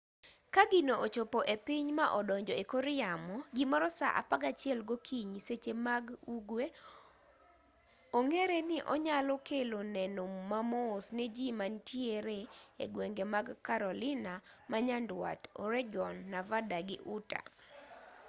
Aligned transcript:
ka 0.53 0.61
gino 0.71 0.93
ochopo 1.05 1.39
e 1.53 1.55
piny 1.65 1.87
ma 1.99 2.05
odonjo 2.19 2.53
e 2.61 2.63
kor 2.71 2.85
yamo 3.01 3.35
gimoro 3.55 3.87
saa 3.99 4.13
apagachiel 4.21 4.79
gokinyi 4.89 5.39
seche 5.47 5.71
mag 5.87 6.05
ugwe 6.35 6.65
ong'ere 8.19 8.59
ni 8.69 8.77
onyalo 8.93 9.35
kelo 9.47 9.79
neno 9.95 10.23
mamos 10.51 11.03
ne 11.17 11.25
ji 11.35 11.47
mantiere 11.59 12.39
egwenge 12.83 13.23
mag 13.33 13.45
carolina 13.67 14.33
manyandwat 14.71 15.41
oregon 15.63 16.15
nevada 16.31 16.79
gi 16.87 16.97
utah 17.15 17.45